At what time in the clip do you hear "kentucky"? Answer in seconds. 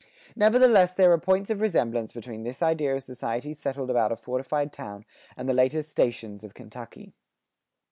6.55-7.13